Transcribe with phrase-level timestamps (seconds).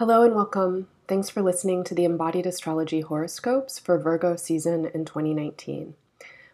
[0.00, 0.88] Hello and welcome.
[1.08, 5.92] Thanks for listening to the Embodied Astrology horoscopes for Virgo season in 2019.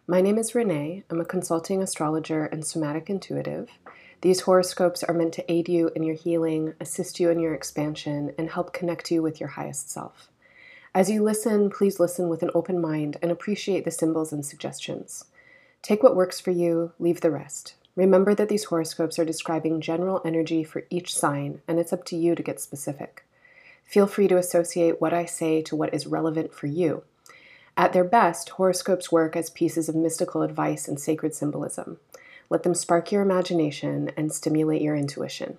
[0.09, 1.04] My name is Renee.
[1.09, 3.69] I'm a consulting astrologer and somatic intuitive.
[4.22, 8.35] These horoscopes are meant to aid you in your healing, assist you in your expansion,
[8.36, 10.29] and help connect you with your highest self.
[10.93, 15.26] As you listen, please listen with an open mind and appreciate the symbols and suggestions.
[15.82, 17.76] Take what works for you, leave the rest.
[17.94, 22.17] Remember that these horoscopes are describing general energy for each sign, and it's up to
[22.17, 23.22] you to get specific.
[23.86, 27.04] Feel free to associate what I say to what is relevant for you.
[27.76, 31.99] At their best, horoscopes work as pieces of mystical advice and sacred symbolism.
[32.50, 35.59] Let them spark your imagination and stimulate your intuition.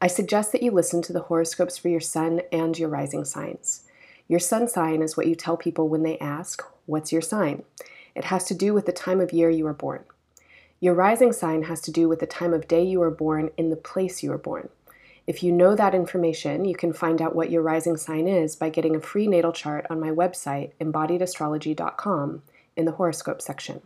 [0.00, 3.84] I suggest that you listen to the horoscopes for your sun and your rising signs.
[4.28, 7.62] Your sun sign is what you tell people when they ask, What's your sign?
[8.14, 10.04] It has to do with the time of year you were born.
[10.80, 13.70] Your rising sign has to do with the time of day you were born in
[13.70, 14.68] the place you were born.
[15.26, 18.68] If you know that information, you can find out what your rising sign is by
[18.68, 22.42] getting a free natal chart on my website, embodiedastrology.com,
[22.76, 23.80] in the horoscope section.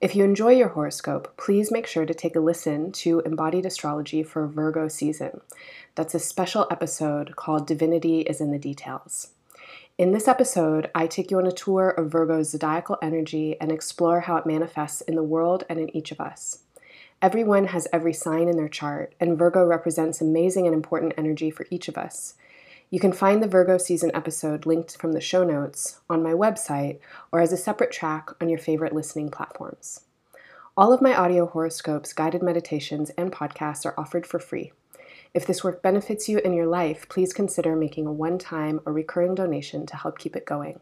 [0.00, 4.22] If you enjoy your horoscope, please make sure to take a listen to Embodied Astrology
[4.22, 5.42] for Virgo season.
[5.94, 9.28] That's a special episode called Divinity is in the Details.
[9.98, 14.20] In this episode, I take you on a tour of Virgo's zodiacal energy and explore
[14.20, 16.60] how it manifests in the world and in each of us.
[17.22, 21.66] Everyone has every sign in their chart, and Virgo represents amazing and important energy for
[21.70, 22.32] each of us.
[22.88, 26.98] You can find the Virgo season episode linked from the show notes on my website
[27.30, 30.00] or as a separate track on your favorite listening platforms.
[30.78, 34.72] All of my audio horoscopes, guided meditations, and podcasts are offered for free.
[35.34, 38.94] If this work benefits you in your life, please consider making a one time or
[38.94, 40.80] recurring donation to help keep it going.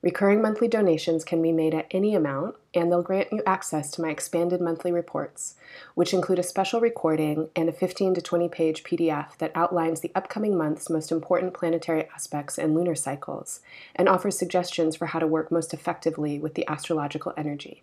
[0.00, 4.00] Recurring monthly donations can be made at any amount, and they'll grant you access to
[4.00, 5.56] my expanded monthly reports,
[5.96, 10.12] which include a special recording and a 15 to 20 page PDF that outlines the
[10.14, 13.60] upcoming month's most important planetary aspects and lunar cycles,
[13.96, 17.82] and offers suggestions for how to work most effectively with the astrological energy.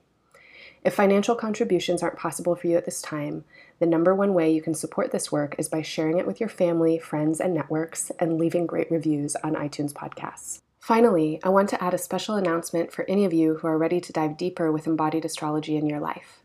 [0.86, 3.44] If financial contributions aren't possible for you at this time,
[3.80, 6.48] the number one way you can support this work is by sharing it with your
[6.48, 10.62] family, friends, and networks, and leaving great reviews on iTunes podcasts.
[10.86, 14.00] Finally, I want to add a special announcement for any of you who are ready
[14.00, 16.44] to dive deeper with embodied astrology in your life.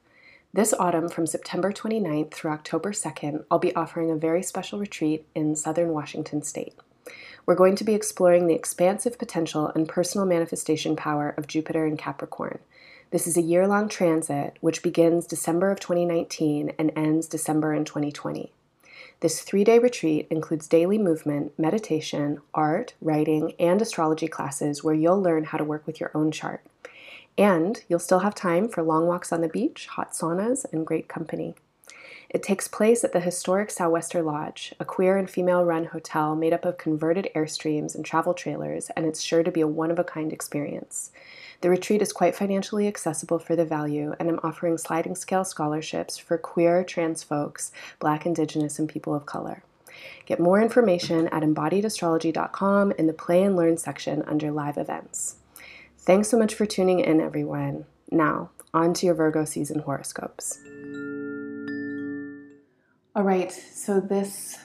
[0.50, 5.26] This autumn, from September 29th through October 2nd, I'll be offering a very special retreat
[5.34, 6.72] in southern Washington state.
[7.44, 11.98] We're going to be exploring the expansive potential and personal manifestation power of Jupiter in
[11.98, 12.60] Capricorn.
[13.10, 17.84] This is a year long transit which begins December of 2019 and ends December in
[17.84, 18.54] 2020.
[19.20, 25.20] This three day retreat includes daily movement, meditation, art, writing, and astrology classes where you'll
[25.20, 26.62] learn how to work with your own chart.
[27.36, 31.06] And you'll still have time for long walks on the beach, hot saunas, and great
[31.06, 31.54] company.
[32.30, 36.52] It takes place at the historic Sou'wester Lodge, a queer and female run hotel made
[36.52, 39.98] up of converted Airstreams and travel trailers, and it's sure to be a one of
[39.98, 41.10] a kind experience.
[41.60, 46.18] The retreat is quite financially accessible for the value, and I'm offering sliding scale scholarships
[46.18, 49.64] for queer, trans folks, black, indigenous, and people of color.
[50.24, 55.34] Get more information at embodiedastrology.com in the Play and Learn section under Live Events.
[55.98, 57.86] Thanks so much for tuning in, everyone.
[58.08, 60.60] Now, on to your Virgo season horoscopes.
[63.12, 64.56] All right, so this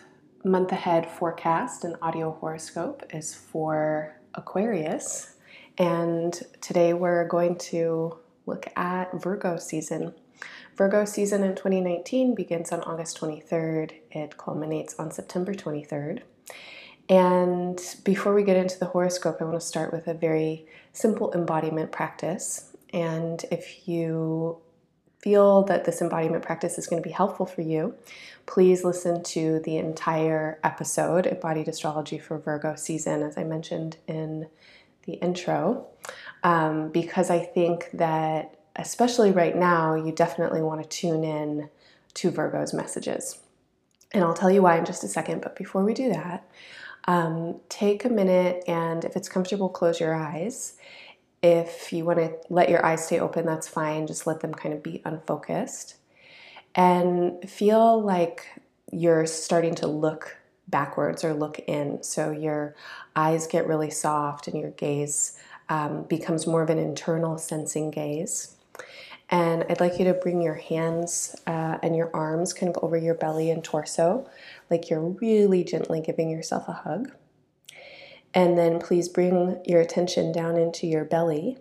[0.43, 5.33] month ahead forecast and audio horoscope is for Aquarius.
[5.79, 10.13] And today we're going to look at Virgo season.
[10.75, 16.21] Virgo season in 2019 begins on August 23rd, it culminates on September 23rd.
[17.09, 21.33] And before we get into the horoscope, I want to start with a very simple
[21.33, 22.75] embodiment practice.
[22.93, 24.59] And if you
[25.25, 27.95] feel that this embodiment practice is going to be helpful for you,
[28.45, 34.47] please listen to the entire episode, Embodied Astrology for Virgo season, as I mentioned in
[35.07, 35.87] the intro
[36.43, 41.69] um, because I think that, especially right now, you definitely want to tune in
[42.13, 43.39] to Virgo's messages.
[44.11, 45.41] And I'll tell you why in just a second.
[45.41, 46.47] But before we do that,
[47.05, 50.77] um, take a minute and if it's comfortable, close your eyes.
[51.45, 54.07] If you want to let your eyes stay open, that's fine.
[54.07, 55.97] Just let them kind of be unfocused.
[56.73, 58.47] And feel like
[58.91, 60.37] you're starting to look
[60.67, 62.01] backwards or look in.
[62.01, 62.75] So your
[63.15, 65.37] eyes get really soft and your gaze
[65.69, 68.55] um, becomes more of an internal sensing gaze.
[69.29, 72.97] And I'd like you to bring your hands uh, and your arms kind of over
[72.97, 74.27] your belly and torso,
[74.71, 77.11] like you're really gently giving yourself a hug.
[78.35, 81.57] And then please bring your attention down into your belly.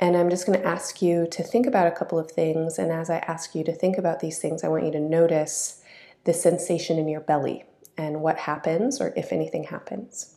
[0.00, 2.78] And I'm just going to ask you to think about a couple of things.
[2.78, 5.82] And as I ask you to think about these things, I want you to notice
[6.24, 7.64] the sensation in your belly
[7.96, 10.36] and what happens, or if anything happens.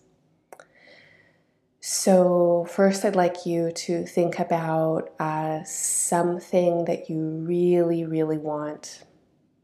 [1.79, 9.03] So, first, I'd like you to think about uh, something that you really, really want.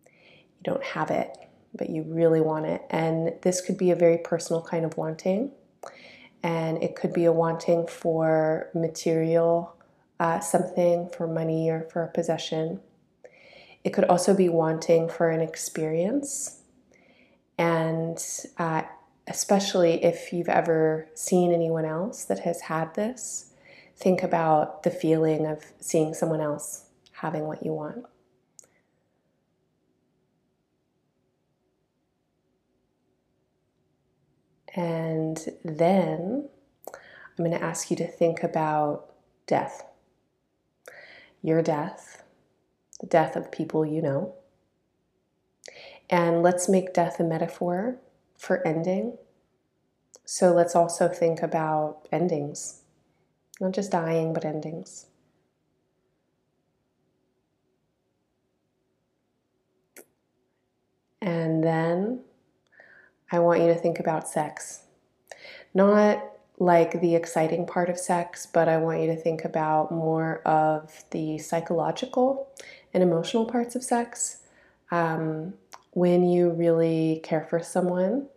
[0.06, 1.36] You don't have it,
[1.74, 2.84] but you really want it.
[2.90, 5.52] And this could be a very personal kind of wanting.
[6.44, 9.76] And it could be a wanting for material
[10.20, 12.80] uh, something, for money or for a possession.
[13.84, 16.62] It could also be wanting for an experience.
[17.58, 18.24] And
[18.58, 18.84] uh,
[19.28, 23.54] especially if you've ever seen anyone else that has had this,
[23.96, 28.06] think about the feeling of seeing someone else having what you want.
[34.76, 36.50] And then
[37.38, 39.14] I'm going to ask you to think about
[39.48, 39.86] death.
[41.42, 42.24] Your death,
[43.00, 44.36] the death of people you know.
[46.10, 47.98] And let's make death a metaphor
[48.38, 49.18] for ending.
[50.26, 52.82] So let's also think about endings,
[53.60, 55.08] not just dying, but endings.
[61.22, 62.22] And then
[63.32, 64.84] I want you to think about sex.
[65.74, 66.24] Not
[66.60, 71.04] like the exciting part of sex, but I want you to think about more of
[71.12, 72.50] the psychological
[72.94, 74.40] and emotional parts of sex.
[74.92, 75.54] Um,
[75.94, 78.28] when you really care for someone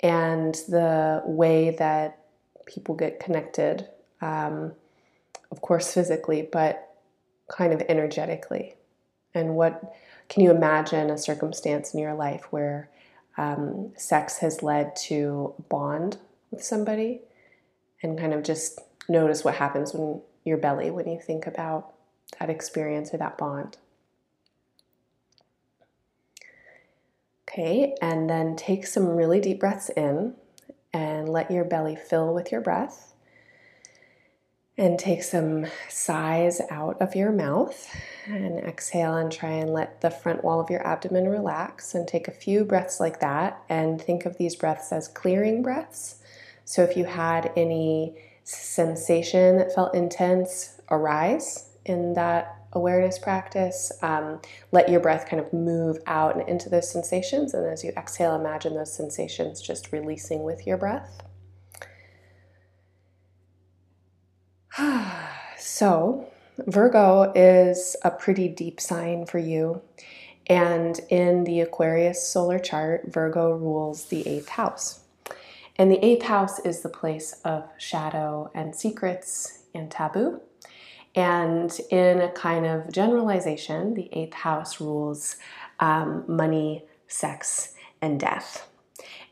[0.00, 2.18] and the way that
[2.66, 3.88] people get connected,
[4.20, 4.72] um,
[5.50, 6.96] of course, physically, but
[7.50, 8.74] kind of energetically.
[9.34, 9.94] And what
[10.28, 12.88] can you imagine a circumstance in your life where
[13.36, 16.18] um, sex has led to bond
[16.50, 17.22] with somebody?
[18.02, 21.94] And kind of just notice what happens when your belly when you think about
[22.38, 23.76] that experience or that bond.
[27.48, 30.34] Okay, and then take some really deep breaths in
[30.92, 33.11] and let your belly fill with your breath.
[34.78, 37.94] And take some sighs out of your mouth
[38.26, 41.94] and exhale and try and let the front wall of your abdomen relax.
[41.94, 46.22] And take a few breaths like that and think of these breaths as clearing breaths.
[46.64, 48.14] So if you had any
[48.44, 53.92] sensation that felt intense arise in that awareness practice.
[54.02, 54.40] Um,
[54.70, 57.54] let your breath kind of move out and into those sensations.
[57.54, 61.22] And as you exhale, imagine those sensations just releasing with your breath.
[65.58, 66.28] so,
[66.66, 69.82] Virgo is a pretty deep sign for you.
[70.46, 75.00] And in the Aquarius solar chart, Virgo rules the eighth house.
[75.76, 80.40] And the eighth house is the place of shadow and secrets and taboo.
[81.14, 85.36] And in a kind of generalization, the eighth house rules
[85.80, 88.68] um, money, sex, and death.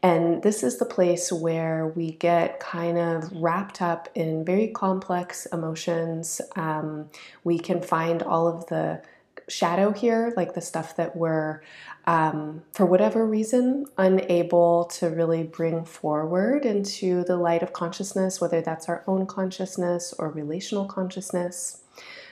[0.03, 5.47] And this is the place where we get kind of wrapped up in very complex
[5.47, 6.41] emotions.
[6.57, 7.11] Um,
[7.45, 9.03] we can find all of the
[9.49, 11.61] shadow here, like the stuff that we're,
[12.07, 18.63] um, for whatever reason, unable to really bring forward into the light of consciousness, whether
[18.63, 21.83] that's our own consciousness or relational consciousness.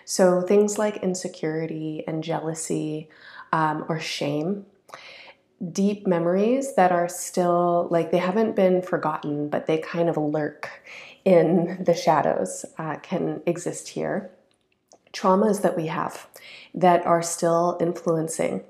[0.05, 3.09] So things like insecurity and jealousy
[3.53, 4.65] um, or shame.
[5.73, 10.83] Deep memories that are still like they haven't been forgotten, but they kind of lurk
[11.25, 14.31] in the shadows uh, can exist here
[15.13, 16.27] traumas that we have
[16.75, 18.63] that are still influencing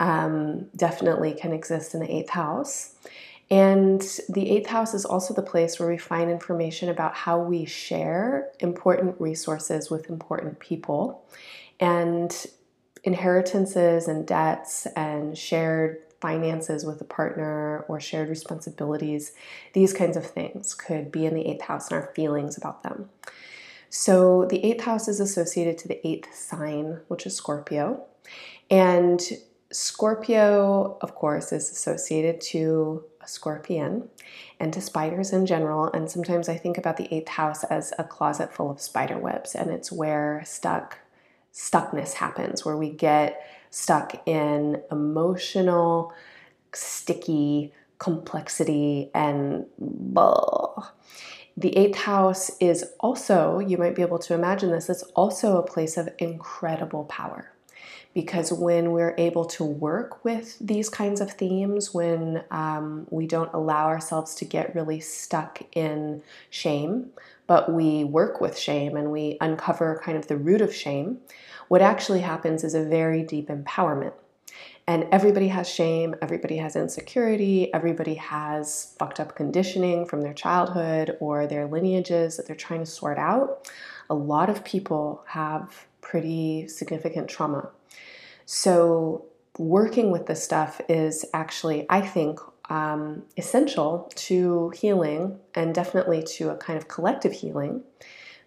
[0.00, 2.94] um, definitely can exist in the eighth house.
[3.50, 7.66] And the eighth house is also the place where we find information about how we
[7.66, 11.24] share important resources with important people
[11.78, 12.46] and
[13.04, 19.32] inheritances and debts and shared finances with a partner or shared responsibilities.
[19.74, 23.10] These kinds of things could be in the eighth house and our feelings about them.
[23.90, 28.04] So the eighth house is associated to the eighth sign, which is Scorpio.
[28.70, 29.20] And
[29.70, 34.08] Scorpio, of course, is associated to a scorpion
[34.60, 35.90] and to spiders in general.
[35.92, 39.54] And sometimes I think about the eighth house as a closet full of spider webs,
[39.54, 40.98] and it's where stuck
[41.52, 46.12] stuckness happens, where we get stuck in emotional,
[46.72, 50.90] sticky complexity and blah.
[51.56, 55.62] The eighth house is also, you might be able to imagine this, it's also a
[55.62, 57.52] place of incredible power.
[58.14, 63.52] Because when we're able to work with these kinds of themes, when um, we don't
[63.54, 67.10] allow ourselves to get really stuck in shame,
[67.46, 71.18] but we work with shame and we uncover kind of the root of shame,
[71.68, 74.12] what actually happens is a very deep empowerment.
[74.86, 81.16] And everybody has shame, everybody has insecurity, everybody has fucked up conditioning from their childhood
[81.20, 83.70] or their lineages that they're trying to sort out.
[84.10, 87.70] A lot of people have pretty significant trauma.
[88.44, 89.26] So,
[89.58, 92.40] working with this stuff is actually, I think,
[92.72, 97.82] um, essential to healing and definitely to a kind of collective healing.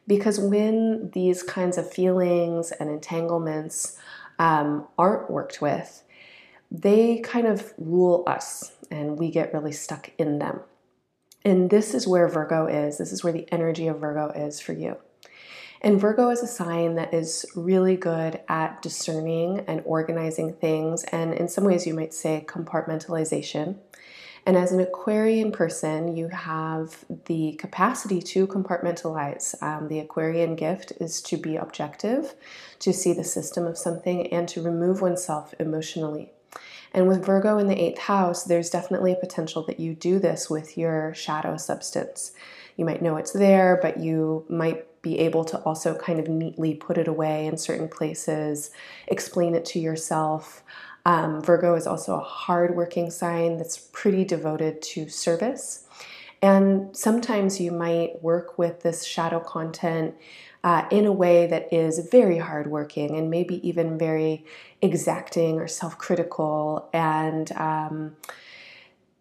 [0.08, 4.00] Because when these kinds of feelings and entanglements
[4.40, 6.04] um, aren't worked with,
[6.72, 10.62] they kind of rule us and we get really stuck in them.
[11.44, 12.98] And this is where Virgo is.
[12.98, 14.98] This is where the energy of Virgo is for you.
[15.82, 21.32] And Virgo is a sign that is really good at discerning and organizing things, and
[21.32, 23.76] in some ways, you might say compartmentalization.
[24.46, 29.62] And as an Aquarian person, you have the capacity to compartmentalize.
[29.62, 32.36] Um, the Aquarian gift is to be objective,
[32.80, 36.32] to see the system of something, and to remove oneself emotionally.
[36.94, 40.50] And with Virgo in the eighth house, there's definitely a potential that you do this
[40.50, 42.32] with your shadow substance.
[42.78, 46.74] You might know it's there, but you might be able to also kind of neatly
[46.74, 48.72] put it away in certain places,
[49.08, 50.64] explain it to yourself.
[51.06, 55.88] Um, Virgo is also a hardworking sign that's pretty devoted to service.
[56.42, 60.16] And sometimes you might work with this shadow content
[60.64, 64.46] uh, in a way that is very hardworking and maybe even very
[64.82, 66.90] exacting or self critical.
[66.92, 68.16] And um,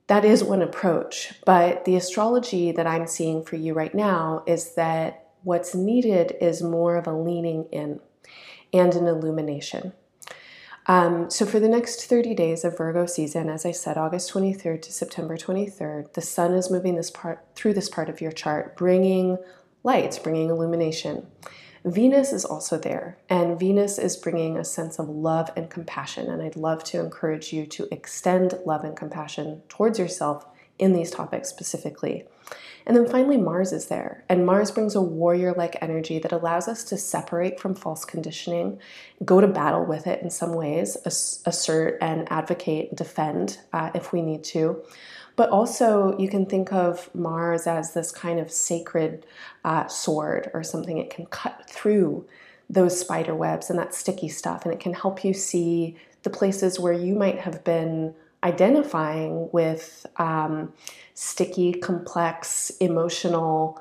[0.07, 1.35] that is one approach.
[1.45, 6.63] But the astrology that I'm seeing for you right now is that what's needed is
[6.63, 8.01] more of a leaning in
[8.73, 9.93] and an illumination.
[10.87, 14.83] Um, so, for the next 30 days of Virgo season, as I said, August 23rd
[14.83, 18.77] to September 23rd, the sun is moving this part through this part of your chart,
[18.77, 19.39] bringing
[19.83, 21.27] lights, bringing illumination.
[21.87, 26.31] Venus is also there, and Venus is bringing a sense of love and compassion.
[26.31, 30.47] And I'd love to encourage you to extend love and compassion towards yourself
[30.79, 32.27] in these topics specifically.
[32.87, 34.25] And then finally, Mars is there.
[34.29, 38.79] And Mars brings a warrior like energy that allows us to separate from false conditioning,
[39.25, 44.21] go to battle with it in some ways, assert and advocate, defend uh, if we
[44.21, 44.83] need to.
[45.37, 49.27] But also, you can think of Mars as this kind of sacred
[49.65, 50.99] uh, sword or something.
[50.99, 52.27] It can cut through
[52.71, 56.79] those spider webs and that sticky stuff, and it can help you see the places
[56.79, 58.15] where you might have been
[58.45, 60.73] identifying with um,
[61.15, 63.81] sticky, complex, emotional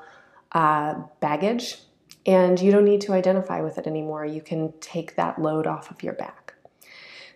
[0.52, 1.78] uh, baggage,
[2.26, 4.24] and you don't need to identify with it anymore.
[4.24, 6.54] You can take that load off of your back.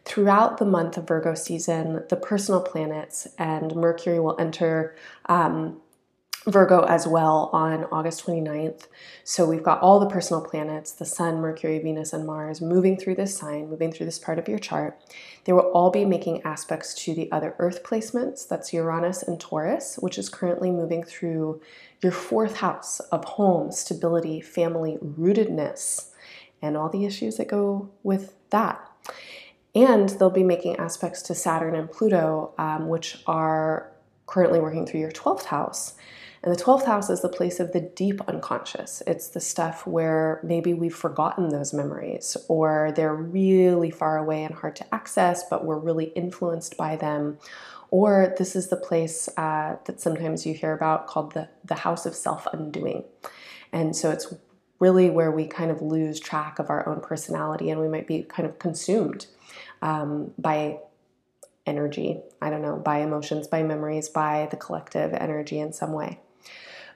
[0.05, 5.83] Throughout the month of Virgo season, the personal planets and Mercury will enter um,
[6.47, 8.87] Virgo as well on August 29th.
[9.25, 13.17] So we've got all the personal planets, the Sun, Mercury, Venus, and Mars, moving through
[13.17, 14.99] this sign, moving through this part of your chart.
[15.45, 18.47] They will all be making aspects to the other Earth placements.
[18.47, 21.61] That's Uranus and Taurus, which is currently moving through
[22.01, 26.11] your fourth house of home, stability, family, rootedness,
[26.63, 28.81] and all the issues that go with that.
[29.75, 33.91] And they'll be making aspects to Saturn and Pluto, um, which are
[34.27, 35.95] currently working through your 12th house.
[36.43, 39.03] And the 12th house is the place of the deep unconscious.
[39.07, 44.55] It's the stuff where maybe we've forgotten those memories or they're really far away and
[44.55, 47.39] hard to access, but we're really influenced by them.
[47.91, 52.07] Or this is the place uh, that sometimes you hear about called the, the house
[52.07, 53.05] of self undoing.
[53.73, 54.33] And so it's
[54.79, 58.23] really where we kind of lose track of our own personality and we might be
[58.23, 59.27] kind of consumed
[59.83, 60.79] um, by
[61.67, 66.21] energy, I don't know, by emotions, by memories, by the collective energy in some way.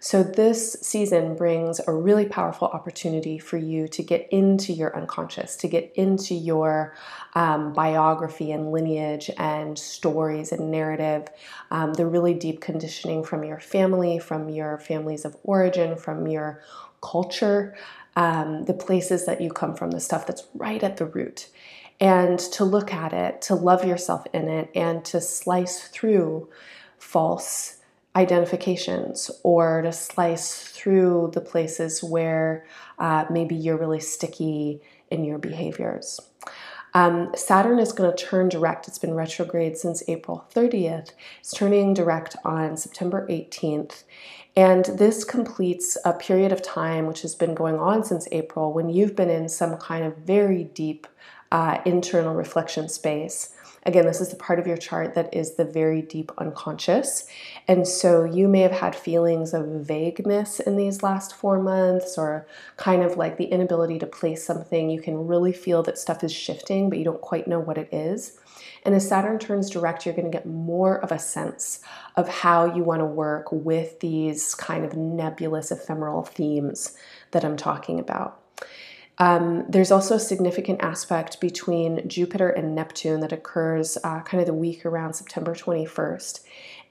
[0.04, 5.54] So, this season brings a really powerful opportunity for you to get into your unconscious,
[5.58, 6.96] to get into your
[7.34, 11.28] um, biography and lineage and stories and narrative,
[11.70, 16.64] um, the really deep conditioning from your family, from your families of origin, from your
[17.00, 17.76] culture,
[18.16, 21.48] um, the places that you come from, the stuff that's right at the root.
[22.00, 26.48] And to look at it, to love yourself in it, and to slice through
[26.98, 27.76] false
[28.14, 32.66] identifications or to slice through the places where
[32.98, 36.20] uh, maybe you're really sticky in your behaviors.
[36.94, 38.86] Um, Saturn is going to turn direct.
[38.86, 41.12] It's been retrograde since April 30th.
[41.40, 44.04] It's turning direct on September 18th.
[44.54, 48.90] And this completes a period of time which has been going on since April when
[48.90, 51.06] you've been in some kind of very deep
[51.50, 53.54] uh, internal reflection space
[53.84, 57.26] Again, this is the part of your chart that is the very deep unconscious.
[57.66, 62.46] And so you may have had feelings of vagueness in these last four months, or
[62.76, 64.88] kind of like the inability to place something.
[64.88, 67.92] You can really feel that stuff is shifting, but you don't quite know what it
[67.92, 68.38] is.
[68.84, 71.80] And as Saturn turns direct, you're going to get more of a sense
[72.16, 76.96] of how you want to work with these kind of nebulous ephemeral themes
[77.30, 78.40] that I'm talking about.
[79.22, 84.48] Um, there's also a significant aspect between Jupiter and Neptune that occurs uh, kind of
[84.48, 86.40] the week around September 21st.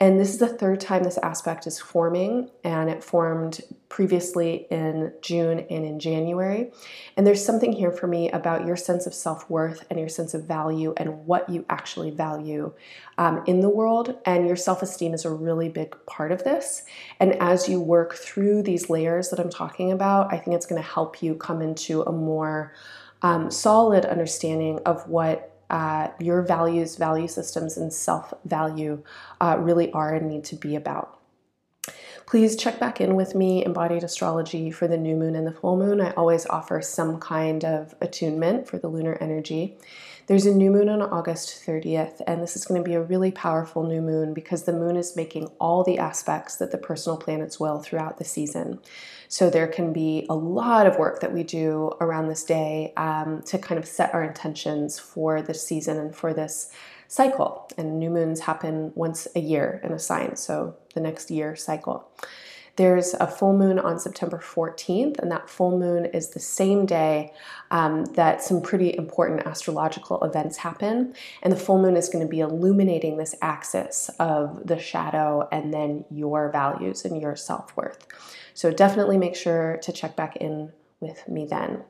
[0.01, 5.13] And this is the third time this aspect is forming, and it formed previously in
[5.21, 6.71] June and in January.
[7.15, 10.33] And there's something here for me about your sense of self worth and your sense
[10.33, 12.73] of value and what you actually value
[13.19, 14.17] um, in the world.
[14.25, 16.81] And your self esteem is a really big part of this.
[17.19, 20.81] And as you work through these layers that I'm talking about, I think it's going
[20.81, 22.73] to help you come into a more
[23.21, 29.01] um, solid understanding of what uh, your values, value systems, and self value
[29.39, 31.17] uh, really are and need to be about.
[32.27, 35.77] Please check back in with me, Embodied Astrology, for the new moon and the full
[35.77, 35.99] moon.
[35.99, 39.77] I always offer some kind of attunement for the lunar energy.
[40.31, 43.31] There's a new moon on August 30th, and this is going to be a really
[43.31, 47.59] powerful new moon because the moon is making all the aspects that the personal planets
[47.59, 48.79] will throughout the season.
[49.27, 53.41] So there can be a lot of work that we do around this day um,
[53.47, 56.71] to kind of set our intentions for this season and for this
[57.09, 57.69] cycle.
[57.77, 62.09] And new moons happen once a year in a sign, so the next year cycle.
[62.77, 67.33] There's a full moon on September 14th, and that full moon is the same day
[67.69, 71.13] um, that some pretty important astrological events happen.
[71.41, 75.73] And the full moon is going to be illuminating this axis of the shadow and
[75.73, 78.07] then your values and your self worth.
[78.53, 81.83] So definitely make sure to check back in with me then.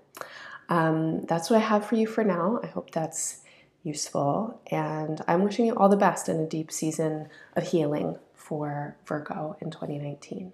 [0.69, 2.59] Um, that's what I have for you for now.
[2.63, 3.41] I hope that's
[3.83, 8.95] useful, and I'm wishing you all the best in a deep season of healing for
[9.05, 10.53] Virgo in 2019.